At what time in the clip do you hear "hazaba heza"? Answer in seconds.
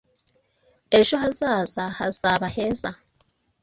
1.97-2.91